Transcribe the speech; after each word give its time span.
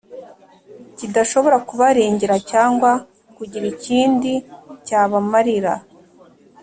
kidashobora 0.97 1.57
kubarengera 1.67 2.35
cyangwa 2.51 2.91
kugira 3.35 3.65
ikindi 3.73 4.31
cyabamarira, 4.85 5.73